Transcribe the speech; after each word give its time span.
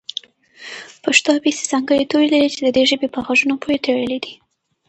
پښتو 1.03 1.29
ابېڅې 1.37 1.63
ځانګړي 1.71 2.05
توري 2.11 2.27
لري 2.33 2.49
چې 2.53 2.59
د 2.63 2.67
دې 2.75 2.83
ژبې 2.89 3.07
په 3.11 3.19
غږونو 3.25 3.55
پورې 3.61 3.77
تړلي 3.85 4.19
دي. 4.25 4.33